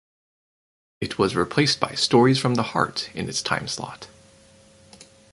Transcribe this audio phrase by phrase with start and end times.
[0.99, 4.07] It was replaced by "Stories from the Heart" in its timeslot.